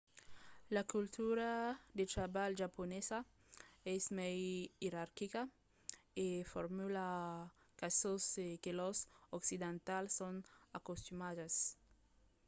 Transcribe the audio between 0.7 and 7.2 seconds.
la cultura de trabalh japonesa es mai ierarquica e formala